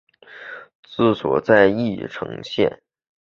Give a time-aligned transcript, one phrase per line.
[0.81, 2.81] 治所在宜盛县。